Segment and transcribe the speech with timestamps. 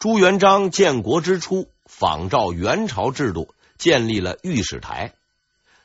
[0.00, 5.12] 朱元璋建国之初，仿照元朝制度，建立了御史台。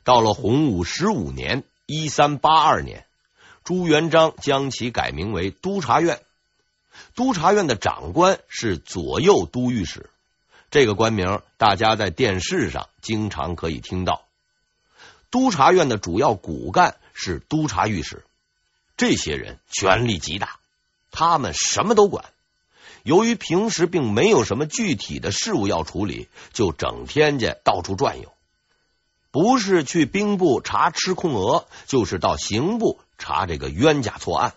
[0.05, 3.05] 到了洪武十五年（一三八二年），
[3.65, 6.21] 朱元璋将其改名为督察院。
[7.13, 10.09] 督察院的长官是左右都御史，
[10.71, 14.23] 这个官名大家在电视上经常可以听到。
[15.29, 18.23] 督察院的主要骨干是督察御史，
[18.95, 20.57] 这些人权力极大，
[21.11, 22.23] 他们什么都管。
[23.05, 28.33] 由于平时并没有什么具体的事务要处理，就整天家到处转悠，
[29.29, 34.55] 不是去兵部查吃空额，就是到刑部查这个冤假错案。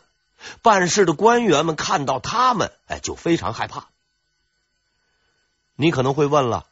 [0.63, 3.89] 办事的官员们看到他们，哎，就非常害怕。
[5.77, 6.65] 你可能会问了，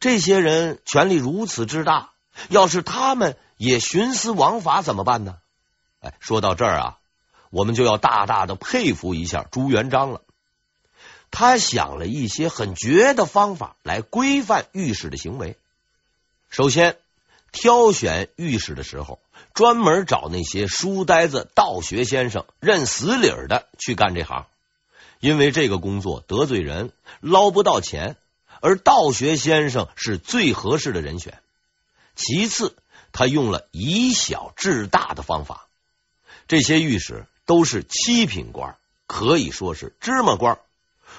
[0.00, 2.12] 这些人权力如此之大，
[2.48, 5.36] 要是他们也徇私枉法怎么办呢？
[6.00, 6.98] 哎，说到这儿啊，
[7.50, 10.22] 我们就要大大的佩服一下朱元璋了。
[11.34, 15.56] 他想了一些很绝的方法来规范御史的行为。
[16.48, 16.96] 首先，
[17.50, 19.18] 挑选御史的时候，
[19.52, 24.46] 专门找那些书呆子、道学先生认死理儿的去干这行，
[25.18, 28.16] 因为这个工作得罪人，捞不到钱，
[28.60, 31.42] 而道学先生是最合适的人选。
[32.14, 32.76] 其次，
[33.10, 35.66] 他用了以小制大的方法，
[36.46, 38.76] 这些御史都是七品官，
[39.08, 40.60] 可以说是芝麻官，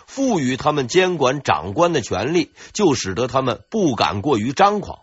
[0.08, 5.00] 赋予他们监管长官的权利，就使得他们不敢过于张狂。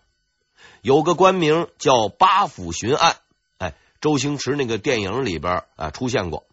[0.80, 3.16] 有个官名叫八府巡按，
[3.58, 6.44] 哎，周星驰那个电影里边啊出现过。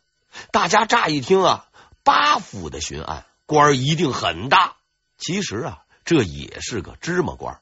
[0.52, 1.66] 大家乍一听啊，
[2.03, 4.75] 八府的巡按官一定很大，
[5.17, 7.59] 其实啊，这也是个芝麻官，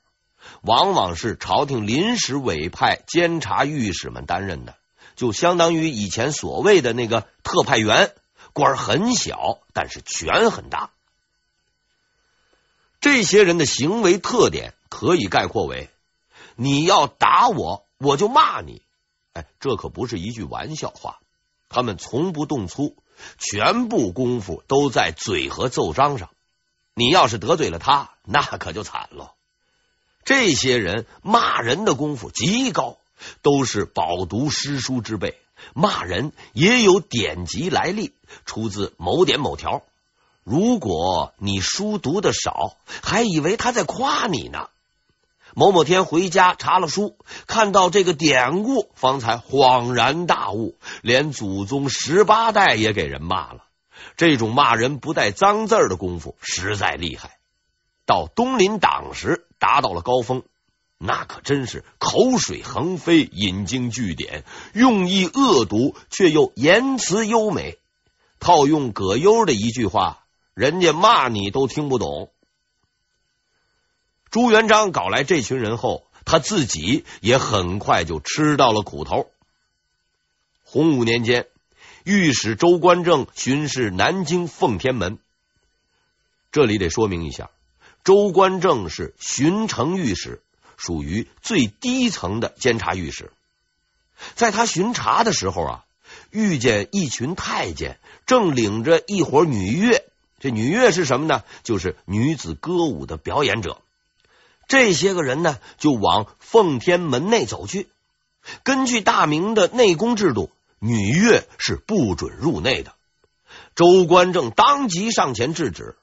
[0.61, 4.75] 往往是朝廷临时委派监察御史们担任的，
[5.15, 8.11] 就相当于以前所谓的那个特派员，
[8.57, 10.89] 官很小，但是权很大。
[12.99, 15.91] 这些人的行为特点可以概括为。
[16.55, 18.81] 你要打我，我就骂你。
[19.33, 21.19] 哎，这可不是一句玩笑话。
[21.69, 22.97] 他们从不动粗，
[23.37, 26.31] 全部功夫都在嘴和奏章上。
[26.95, 29.35] 你要是得罪了他，那可就惨了。
[30.25, 32.97] 这些人骂人的功夫极高，
[33.43, 35.39] 都是饱读诗书之辈，
[35.73, 38.13] 骂人也有典籍来历，
[38.45, 39.83] 出自某点某条。
[40.43, 44.69] 如果你书读的少，还以为他在夸你呢。
[45.53, 47.17] 某某天回家查了书，
[47.47, 53.63] 看到这个典故，方才恍然大悟，连祖宗十八代也给人骂了。
[54.15, 57.37] 这种骂人不带脏字的功夫实在厉害。
[58.05, 60.43] 到东林党时达到了高峰，
[60.99, 64.43] 那可真是口水横飞，引经据典，
[64.73, 67.77] 用意恶毒却又言辞优美。
[68.39, 70.23] 套用葛优的一句话
[70.55, 72.31] ：“人家骂你都听不懂。”
[74.31, 79.29] 朱元璋搞来这群人后，他自己也很快就吃到了苦头。
[80.63, 81.47] 洪武年间，
[82.03, 85.19] 御史周观正巡视南京奉天门。
[86.51, 87.51] 这里得说明一下，
[88.03, 90.41] 周观正是巡城御史，
[90.77, 93.31] 属于最低层的监察御史。
[94.35, 95.83] 在他巡查的时候啊，
[96.31, 100.05] 遇见一群太监正领着一伙女乐。
[100.39, 101.43] 这女乐是什么呢？
[101.63, 103.81] 就是女子歌舞的表演者。
[104.67, 107.89] 这些个人呢，就往奉天门内走去。
[108.63, 112.93] 根据大明的内宫制度，女乐是不准入内的。
[113.75, 115.95] 周官正当即上前制止，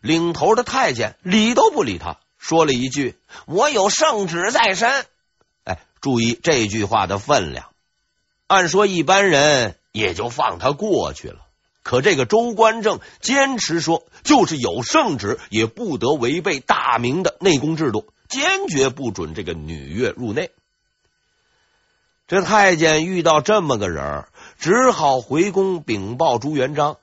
[0.00, 3.16] 领头的太监理都不理他，说了一句
[3.48, 5.06] ：“我有圣旨在身。”
[5.64, 7.70] 哎，注意这句话的分量。
[8.46, 11.38] 按说一般人也就放他过去了。
[11.82, 20.50] 可这个周观正坚持说，就是有圣旨，也不得违背大明的内宫制度，坚决不准这个女乐入内。
[22.28, 24.26] 这太监遇到这么个人，
[24.58, 26.98] 只好回宫禀报朱元璋。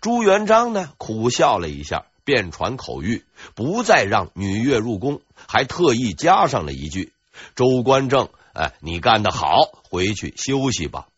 [0.00, 3.22] 朱元璋呢，苦笑了一下，便传口谕，
[3.54, 7.12] 不再让女乐入宫，还特意加上了一句
[7.56, 9.56] ：“周观正，哎，你干得好，
[9.88, 11.08] 回去休息吧。”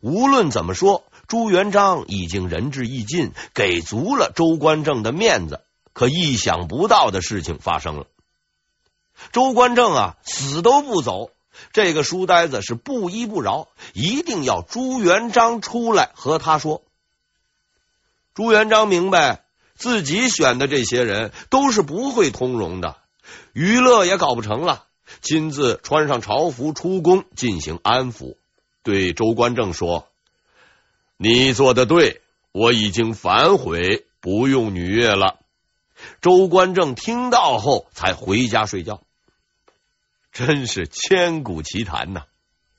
[0.00, 1.04] 无论怎么说。
[1.28, 5.60] 朱元璋已经仁至义尽，给足了周观正的面子。
[5.92, 8.06] 可意想不到的事情发生了，
[9.32, 11.30] 周观正啊，死都不走。
[11.72, 16.82] 这个书呆子是不依不饶，一定要朱元璋出来和他说。
[18.32, 19.45] 朱元璋明白
[19.76, 22.96] 自己选的这些人都是不会通融的，
[23.52, 24.84] 娱乐也搞不成了，
[25.20, 28.36] 亲自穿上朝服出宫进行安抚，
[28.82, 30.08] 对周官正说。
[31.18, 32.20] 你做的对，
[32.52, 35.38] 我已经反悔，不用女乐了。
[36.20, 39.00] 周官正听到后，才回家睡觉。
[40.32, 42.24] 真是千古奇谈呐！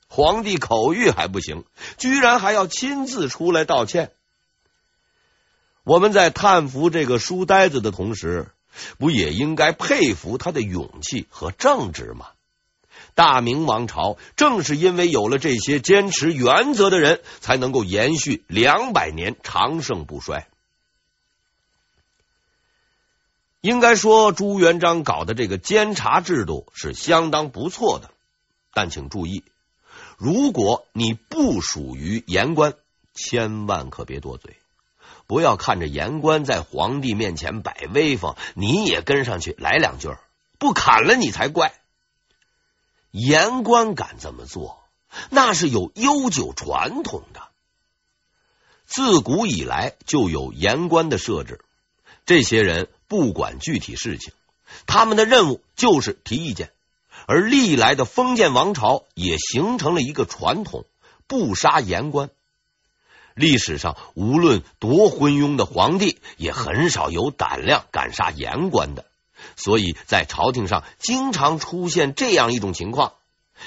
[0.08, 1.64] 皇帝口谕还不行，
[1.96, 4.12] 居然还要亲自出来道歉。
[5.88, 8.50] 我们在叹服这个书呆子的同时，
[8.98, 12.26] 不也应该佩服他的勇气和正直吗？
[13.14, 20.46] 大明王朝正是因为有了这些坚持原则的人，才能够延续两百年长盛不衰。
[23.62, 28.10] 应该说，朱元璋搞的这个监察制度是相当不错的，
[28.74, 29.42] 但请注意，
[30.18, 32.74] 如果你不属于言官，
[33.14, 34.54] 千万可别多嘴，
[35.28, 40.16] 不要看着言官在皇帝面前摆威风，你也跟上去来两句，
[40.58, 41.74] 不砍了你才怪。
[43.10, 44.80] 言官敢这么做，
[45.30, 47.42] 那是有悠久传统的，
[48.86, 51.60] 自古以来就有言官的设置。
[52.24, 54.32] 这些人不管具体事情，
[54.86, 56.72] 他们的任务就是提意见。
[57.26, 60.86] 而历来的封建王朝也形成了一个传统：
[61.26, 62.30] 不杀言官。
[63.38, 69.06] 历史上无论多昏庸的皇帝，也很少有胆量敢杀言官的。
[69.56, 73.12] 所以在朝廷上经常出现这样一种情况：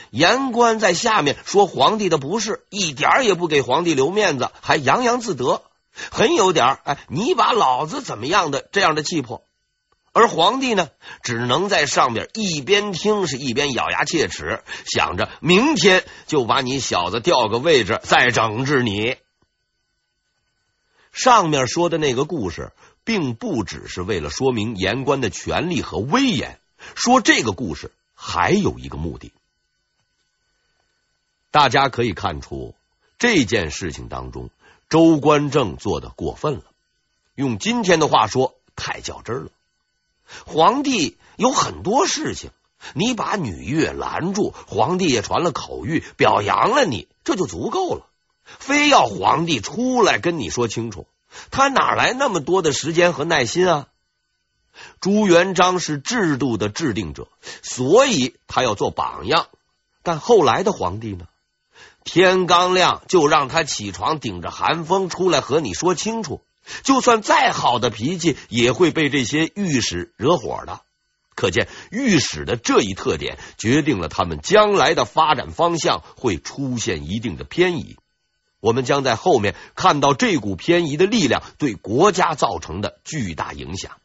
[0.09, 5.63] 言官在下面说皇帝的不是，一点也不给皇帝留面子，还洋洋自得，
[6.11, 9.43] 很有点哎，你把老子怎么样的这样的气魄。
[10.13, 10.89] 而皇帝呢，
[11.23, 19.15] 只能在上面一边听是一边咬牙切齿，想着明天就把你小子调个位置，再整治你。
[21.11, 22.71] 上面说的那个故事。
[23.03, 26.59] 并不只是为了说明言官的权力和威严，
[26.93, 29.33] 说这个故事还有一个目的。
[31.49, 32.75] 大家可以看出，
[33.17, 34.51] 这件事情当中，
[34.87, 36.63] 周观正做的过分了。
[37.33, 39.49] 用今天的话说，太较真了。
[40.45, 42.51] 皇帝有很多事情，
[42.93, 48.05] 你把女乐拦住，皇帝也传了口谕，表扬了你，这就足够了。
[48.59, 51.07] 非要皇帝出来跟你说清楚。
[51.49, 53.87] 他哪来那么多的时间和耐心啊？
[54.99, 57.27] 朱元璋是制度的制定者，
[57.61, 59.47] 所以他要做榜样。
[60.03, 61.25] 但后来的皇帝呢？
[62.03, 66.41] 天刚亮就让他起床，顶着寒风出来和你说清楚。
[66.83, 70.81] 就算再好的脾气，也会被这些御史惹火的。
[71.35, 77.97] 可见御史的这一特点，决定了他们将来的发展方向会出现一定的偏移。
[78.61, 83.97] 我们将在后面看到这股偏移的力量对国家造成的巨大影响。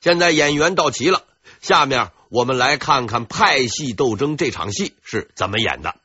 [0.00, 1.24] 现在演员到齐了，
[1.60, 5.96] 下面我们来看看派系斗争这场戏是怎么演的。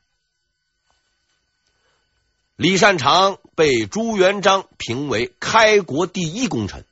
[2.57, 6.85] 李善长被朱元璋评为开国第一功臣，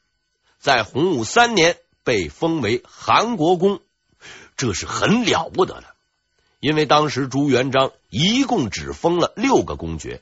[0.59, 3.81] 在洪武三年被封为韩国公，
[4.55, 5.92] 这是很了不得的。
[6.63, 10.21] 因为当时朱元璋一共只封了六个公爵，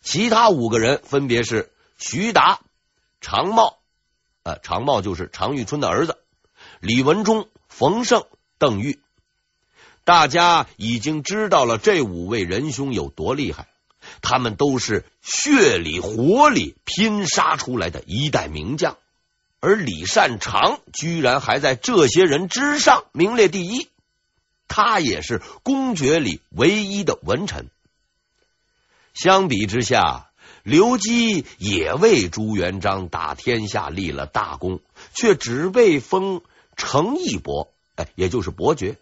[0.00, 2.60] 其他五个人分别是徐达、
[3.20, 3.78] 常茂，
[4.44, 6.16] 呃，常茂就是常遇春的儿子，
[6.78, 8.24] 李文忠、冯胜、
[8.56, 9.00] 邓愈。
[10.04, 13.66] 大家已经知道了这五位仁兄有多厉害，
[14.22, 18.96] 他们都是血里活里拼杀出来的一代名将，
[19.58, 23.88] 而李善长居然还在这些人之上名列第一。
[24.70, 27.68] 他也是公爵里唯一的文臣。
[29.12, 30.30] 相比之下，
[30.62, 34.80] 刘基也为朱元璋打天下立了大功，
[35.12, 36.40] 却只被封
[36.76, 38.96] 成义伯，哎，也就是伯爵。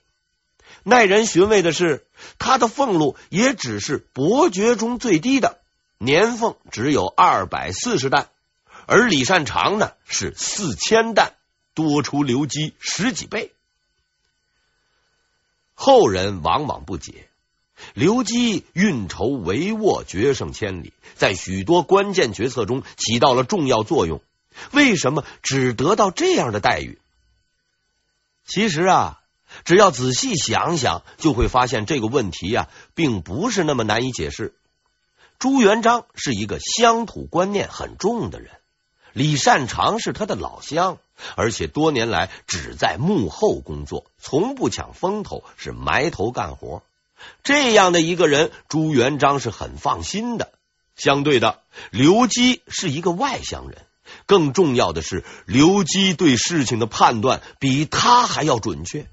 [0.84, 2.06] 耐人寻味的是，
[2.38, 5.58] 他的俸禄也只是伯爵中最低的，
[5.98, 8.28] 年俸只有二百四十担，
[8.86, 11.34] 而李善长呢是四千担，
[11.74, 13.52] 多出刘基十几倍。
[15.80, 17.28] 后人往往不解，
[17.94, 24.20] 刘基运筹帷幄，决胜千里，在许多关键决策中起到了重要作用，
[24.72, 26.98] 为什么只得到这样的待遇？
[28.44, 29.20] 其实啊，
[29.64, 34.54] 只要仔细想想，就会发现这个问题呀，并不是那么难以解释。
[35.38, 38.50] 朱元璋是一个乡土观念很重的人。
[39.12, 40.98] 李善长是他的老乡，
[41.34, 46.82] 而且多年来只在幕后工作，从不抢风头，是埋头干活。
[47.42, 50.52] 这样的一个人，朱元璋是很放心的。
[50.96, 51.60] 相对的，
[51.90, 53.86] 刘基是一个外乡人，
[54.26, 59.06] 更重要的是，刘基对事情的判断比他还要准确。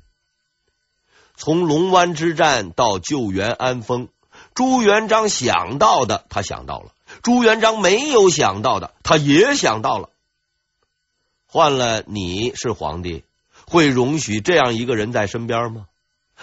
[1.35, 4.07] 从龙湾之战到救援安丰，
[4.53, 6.91] 朱元璋想到的，他想到了。
[7.21, 10.09] 朱元璋没有想到的，他也想到了。
[11.55, 13.23] 换了你是皇帝，
[13.65, 15.85] 会容许这样一个人在身边吗？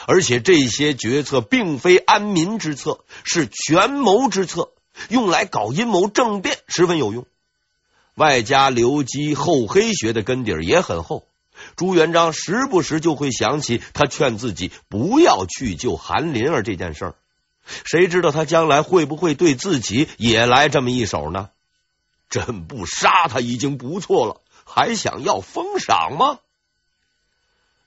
[0.07, 4.71] 而且这些决策并非安民之策，是权谋之策，
[5.11, 7.27] 用来搞阴谋政变十分有用。
[8.15, 11.27] 外加刘基厚黑学的根底也很厚，
[11.77, 17.15] 朱元璋时不时就会想起他劝自己不要去救韩林儿这件事儿。
[17.85, 21.51] 谁知道他将来会不会对自己也来这么一手呢？
[22.31, 24.41] 朕不杀他已经不错了，
[24.75, 26.39] 还想要封赏吗？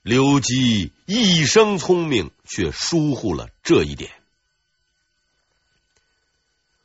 [0.02, 4.12] 刘基一生聪明，却疏忽了这一点。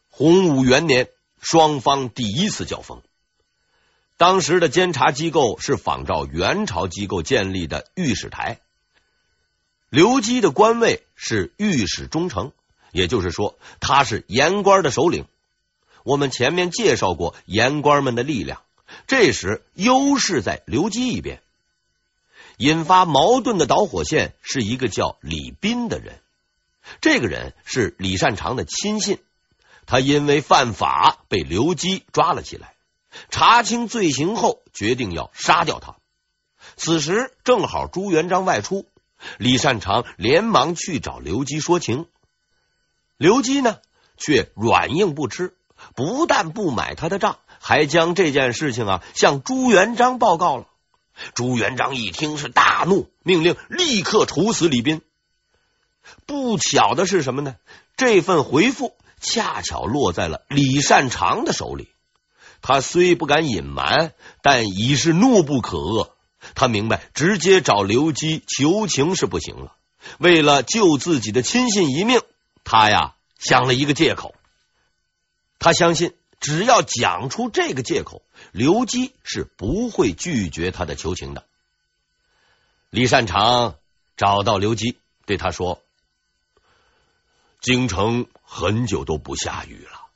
[0.10, 1.08] 洪武元年，
[1.40, 3.04] 双方第一次交锋。
[4.18, 8.60] 当时的监察机构是仿照元朝机构建立的御史台，
[9.90, 12.54] 刘基的官位是御史中丞。
[12.92, 15.26] 也就是说，他是言官的首领。
[16.04, 18.64] 我们前面介绍过言官们的力量，
[19.08, 21.42] 这时优势在刘基一边。
[22.58, 26.20] 引发矛盾的导火线是一个叫李斌的人，
[27.02, 29.18] 这个人是李善长的亲信，
[29.88, 32.76] 他因为犯法被刘基抓了起来，
[33.32, 35.96] 查清罪行后决定要杀掉他。
[36.78, 38.86] 此时正好朱元璋外出，
[39.38, 42.06] 李善长连忙去找刘基说情。
[43.18, 43.80] 刘基呢，
[44.18, 45.56] 却软硬不吃，
[45.96, 50.66] 不但不买他的账，还将这件事情啊向朱元璋报告了。
[51.36, 55.02] 朱元璋一听是大怒，命令立刻处死李斌。
[56.26, 57.56] 不巧的是什么呢？
[57.96, 61.90] 这份回复恰巧落在了李善长的手里。
[62.62, 66.10] 他虽不敢隐瞒，但已是怒不可遏。
[66.56, 69.74] 他明白，直接找刘基求情是不行了。
[70.18, 72.22] 为了救自己的亲信一命。
[72.64, 74.36] 他呀想了一个借口，
[75.58, 81.46] 他相信只要讲出这个借口，刘基是不会拒绝他的求情的。
[82.90, 83.76] 李善长
[84.18, 85.82] 找到刘基，对他说
[87.62, 90.08] ：“京城很久都不下雨了，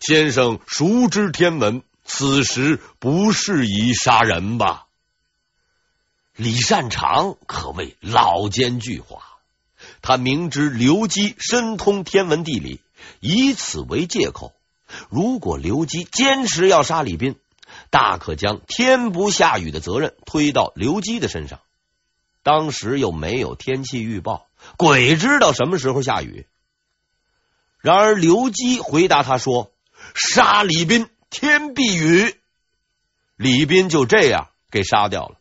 [0.00, 4.86] 先生熟知天文，此时不适宜杀人吧？”
[6.34, 9.20] 李善长可谓老奸巨猾。
[10.02, 12.80] 他明知刘基深通天文地理，
[13.20, 14.52] 以此为借口。
[15.08, 17.36] 如果刘基坚持要杀李斌，
[17.90, 21.60] 大可将天不下雨的责任推到刘基的身上。
[22.42, 26.46] 当时又没有天气预报，鬼知道什么时候下雨。
[27.80, 29.72] 然而刘基回答他说
[30.14, 32.40] ：“杀李斌，天必雨。”
[33.36, 35.38] 李斌就这样给杀掉了。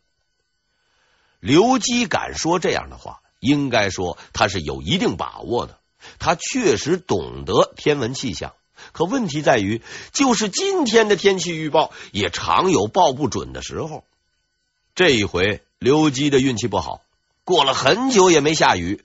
[1.39, 3.21] 刘基敢说这样的话。
[3.39, 5.79] 应该说他是有一定把握的，
[6.17, 8.55] 他确实懂得天文气象。
[8.91, 9.81] 可问题在于，
[10.13, 14.03] 就是今天的天气预报也常有报不准的时候。
[14.95, 17.01] 这一回刘基的运气不好，
[17.43, 19.03] 过了很久也没下雨。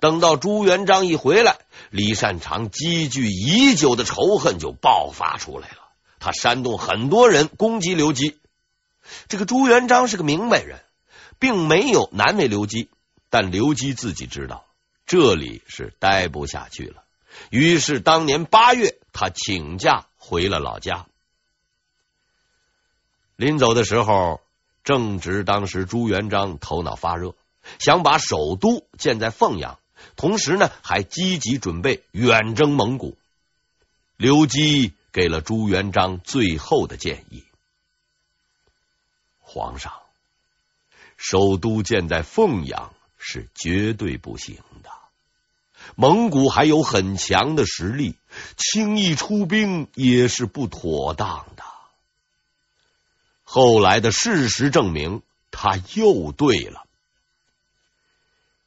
[0.00, 1.58] 等到朱元璋一回来，
[1.90, 5.78] 李善长积聚已久的仇恨就爆发出来了。
[6.18, 8.36] 他煽动很多人攻击刘基。
[9.28, 10.80] 这个朱元璋是个明白人，
[11.38, 12.88] 并没有难为刘基。
[13.30, 14.64] 但刘基自己知道
[15.06, 17.04] 这里是待不下去了，
[17.50, 21.06] 于是当年八月，他请假回了老家。
[23.34, 24.40] 临走的时候，
[24.84, 27.34] 正值当时朱元璋头脑发热，
[27.80, 29.80] 想把首都建在凤阳，
[30.14, 33.18] 同时呢，还积极准备远征蒙古。
[34.16, 37.42] 刘基给了朱元璋最后的建议：
[39.40, 39.94] 皇上，
[41.16, 42.94] 首都建在凤阳。
[43.20, 44.90] 是绝对不行的。
[45.96, 48.14] 蒙古还有很强的实力，
[48.56, 51.62] 轻易出兵也是不妥当的。
[53.44, 56.84] 后来的事实证明，他又对了。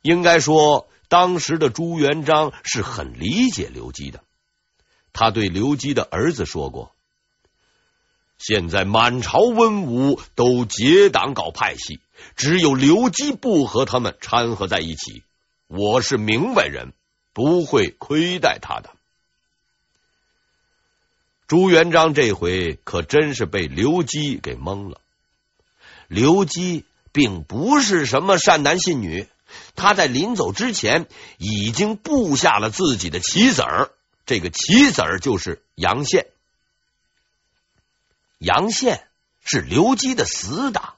[0.01, 4.23] 应该说，当时的朱元璋是很理解刘基的。
[5.13, 6.91] 他对刘基的儿子说过
[8.39, 11.99] ：“现在满朝文武都结党搞派系。”
[12.35, 15.23] 只有刘基不和他们掺和在一起，
[15.65, 16.93] 我是明白人，
[17.33, 18.91] 不会亏待他的。
[21.51, 25.01] 朱元璋这回可真是被刘基给蒙了。
[26.07, 29.27] 刘基并不是什么善男信女，
[29.75, 33.91] 他在临走之前已经布下了自己的棋子儿，
[34.25, 36.27] 这个棋子儿就是杨宪。
[38.37, 39.05] 杨宪
[39.43, 40.93] 是刘基的死党。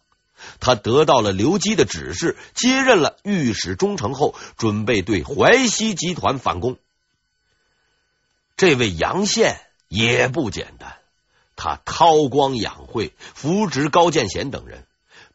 [0.60, 6.78] 他得到了刘基的指示，接任了御史中丞后，准备对淮西集团反攻。
[8.56, 9.60] 这位杨宪
[9.94, 10.96] 也不简单。
[11.56, 14.88] 他韬光养晦，扶植高见贤等人，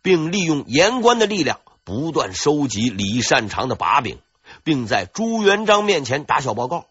[0.02, 4.18] 并利用言官的力量，不断收集李善长的把柄，
[4.64, 6.86] 并在朱元璋面前打小报告，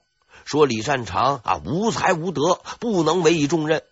[0.45, 3.83] 说李善长啊无才无德，不能委以重任。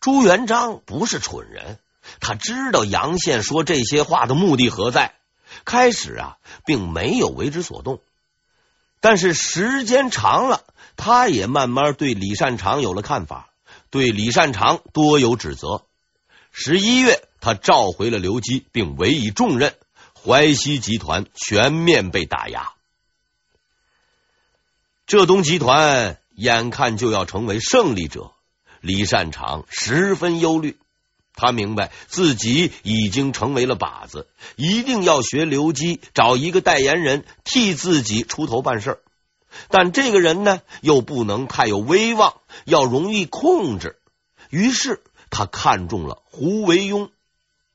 [0.00, 1.78] 朱元璋不是蠢人，
[2.20, 5.14] 他知道杨宪说这些话的目的何在。
[5.64, 8.00] 开始啊，并没有为之所动，
[9.00, 10.64] 但是时间长了，
[10.96, 13.48] 他也慢慢对李善长有了看法，
[13.88, 15.84] 对李善长多有指责。
[16.52, 19.74] 十一月，他召回了刘基，并委以重任，
[20.14, 22.72] 淮西集团全面被打压。
[25.06, 28.32] 浙东集团眼看就要成为胜利者，
[28.80, 30.78] 李善长十分忧虑。
[31.34, 38.98] 他明白自己已经成为了靶子，一定要学刘基，找一个代言人替自己出头办事儿。
[39.68, 43.98] 但这个人呢，又不能太有威望，要容易控制。
[44.50, 47.10] 于是他看中了胡惟庸。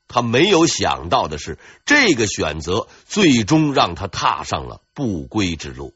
[0.08, 5.94] 他没有想到的是，这个选择最终让他踏上了不归之路。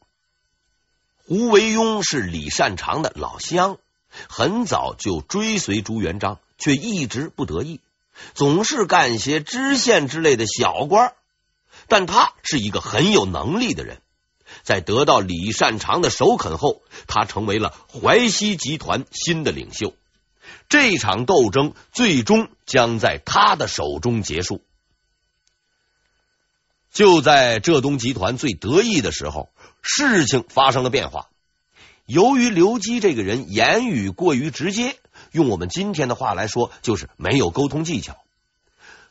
[1.27, 3.79] 胡惟庸是李善长的老乡，
[4.29, 6.39] 很早就追随朱元璋。
[6.63, 7.81] 却一直不得意，
[8.35, 11.15] 总是干些知县之类的小官。
[11.89, 14.03] 但他是一个很有能力的人，
[14.63, 19.95] 在得到李善长的首肯后，他成为了淮西集团新的领袖。
[20.69, 24.63] 这场斗争最终将在他的手中结束。
[26.93, 29.49] 就在浙东集团最得意的时候，
[29.81, 31.30] 事情发生了变化。
[32.11, 34.97] 由于刘基这个人言语过于直接。
[35.33, 38.17] 用我们今天的话来说，就是没有沟通技巧。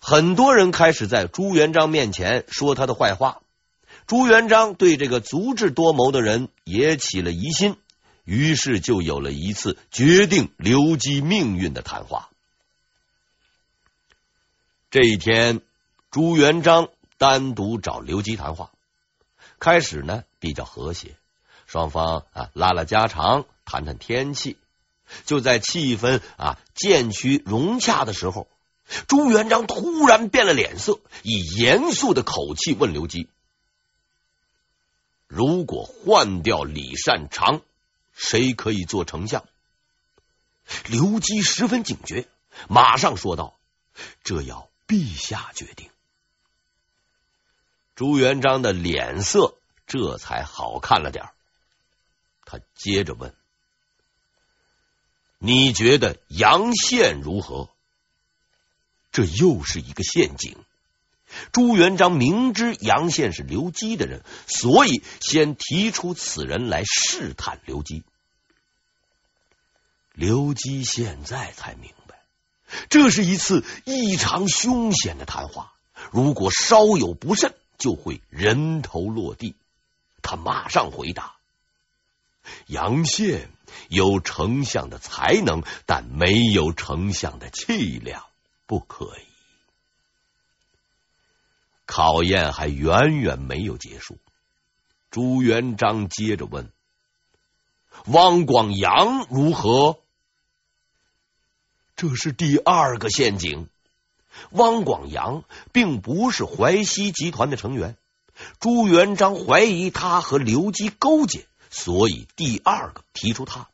[0.01, 3.41] 很多人开始在朱元璋面前说他的坏话，
[4.05, 7.77] 朱元璋对这个足智多谋的人也起了疑心，
[8.25, 12.29] 于是就有了一次决定刘基命运的谈话。
[14.91, 15.61] 这一天，
[16.11, 18.71] 朱元璋单独找刘基谈话，
[19.59, 21.15] 开始呢比较和谐，
[21.69, 24.57] 双方啊拉拉家常，谈谈天气。
[25.25, 28.47] 就在气氛啊渐趋融洽的时候，
[29.07, 33.27] 朱元璋突然变了脸色，以严肃的口气问刘基
[35.29, 37.61] ：“如果换掉李善长，
[38.13, 39.45] 谁可以做丞相？”
[40.89, 42.27] 刘基十分警觉，
[42.67, 43.59] 马上说道
[44.23, 45.87] ：“这要陛下决定。”
[47.93, 49.53] 朱元璋的脸色
[49.85, 51.29] 这才好看了点，
[52.49, 53.35] 他接着问。
[55.37, 57.69] 你觉得杨宪如何？
[59.11, 60.57] 这又是一个陷阱。
[61.51, 68.03] 朱元璋明知杨宪是刘基的人，所以先提出此人来试探刘基。
[70.13, 72.19] 刘基现在才明白，
[72.89, 75.73] 这是一次异常凶险的谈话，
[76.11, 79.55] 如果稍有不慎，就会人头落地。
[80.21, 81.35] 他马上回答
[82.67, 83.49] ：“杨宪。”
[83.87, 88.25] 有丞相的才能，但没有丞相的气量，
[88.65, 89.27] 不可以。
[91.85, 94.17] 考验还远远没有结束。
[95.11, 96.71] 朱元璋接着问
[98.05, 99.99] ：“汪广洋如何？”
[101.95, 103.69] 这是第二个陷阱。
[104.49, 107.97] 汪广洋并不是淮西集团的成员，
[108.59, 111.45] 朱元璋怀疑他和刘基勾结。
[111.69, 113.69] 所以，第二个提出他，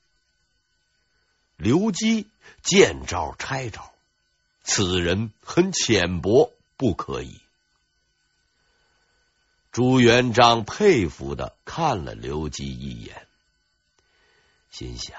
[1.55, 2.29] 刘基
[2.62, 3.93] 见招拆招，
[4.63, 7.39] 此人很浅薄，不可以。
[9.71, 13.27] 朱元璋佩服的看了刘基一眼，
[14.71, 15.17] 心想：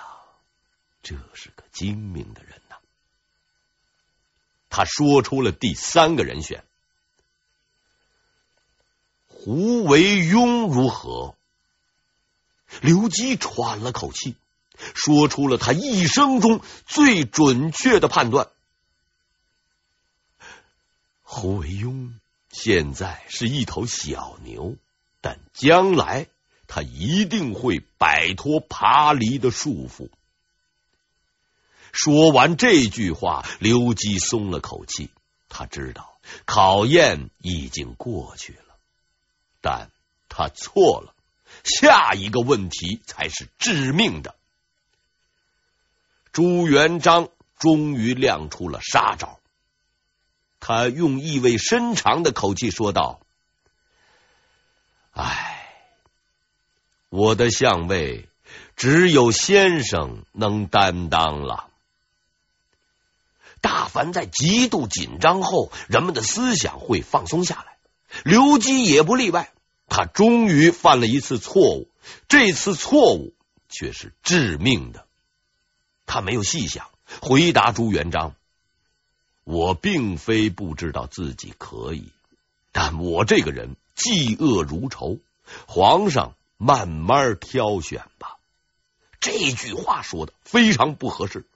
[1.02, 2.76] 这是个精明的人呐。
[4.68, 6.64] 他说出了第三个人选：
[9.28, 11.34] 胡惟庸如何？
[12.80, 14.34] 刘基喘了口气，
[14.94, 18.48] 说出了他一生中最准确的判断：
[21.22, 22.12] 胡惟庸
[22.50, 24.76] 现在是一头小牛，
[25.20, 26.26] 但将来
[26.66, 30.08] 他一定会摆脱爬犁的束缚。
[31.92, 35.10] 说完这句话，刘基松了口气，
[35.48, 38.76] 他知道考验已经过去了，
[39.62, 39.90] 但
[40.28, 41.14] 他错了。
[41.66, 44.34] 下一个问题才是致命的。
[46.32, 49.40] 朱元璋终于亮出了杀招，
[50.60, 53.20] 他用意味深长的口气说道
[55.12, 55.66] ：“唉，
[57.08, 58.28] 我的相位
[58.76, 61.68] 只有先生能担当了。
[63.62, 67.78] 大凡在极度紧张后，人们的思想会放松下来。
[68.22, 69.50] 刘基也不例外。
[69.88, 71.88] 他终于犯了一次错误，
[72.28, 73.32] 这次错误
[73.68, 75.06] 却是致命的。
[76.04, 76.88] 他没有细想，
[77.22, 78.34] 回答朱元璋
[79.44, 82.10] ：“我并非不知道自己可以，
[82.72, 85.18] 但我这个人嫉恶如仇。
[85.66, 88.36] 皇上慢慢挑选吧。”
[89.18, 91.46] 这句话说的非常不合适。